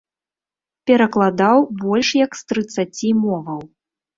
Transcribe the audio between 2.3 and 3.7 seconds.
з трыццаці моваў.